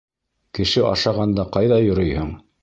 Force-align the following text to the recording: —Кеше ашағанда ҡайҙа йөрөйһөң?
—Кеше 0.59 0.85
ашағанда 0.93 1.45
ҡайҙа 1.59 1.79
йөрөйһөң? 1.89 2.35